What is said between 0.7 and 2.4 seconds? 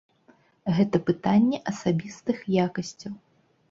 Гэта пытанне асабістых